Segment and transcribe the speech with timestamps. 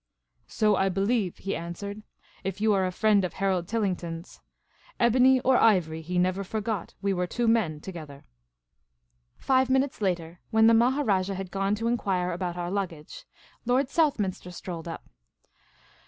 [0.47, 2.01] "So I believe," he answered,
[2.43, 4.39] "if you are a friend of The Magnificent Maharajah
[4.97, 4.99] 241 Harold Tillingtou's.
[4.99, 8.25] Ebony or ivory, he never forgot we were two men together."
[9.37, 13.25] Five minutes later, when the Maharajah had gone to en quire about our luggage,
[13.67, 15.07] Lord Southminster strolled up.